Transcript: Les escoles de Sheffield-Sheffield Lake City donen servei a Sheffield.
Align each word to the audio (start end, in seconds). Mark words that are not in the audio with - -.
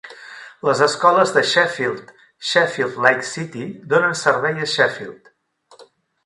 Les 0.67 0.79
escoles 0.85 1.33
de 1.35 1.43
Sheffield-Sheffield 1.49 2.97
Lake 3.07 3.27
City 3.33 3.67
donen 3.93 4.19
servei 4.23 4.59
a 4.65 4.71
Sheffield. 4.73 5.31